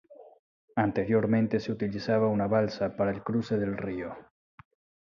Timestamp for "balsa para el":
2.47-3.21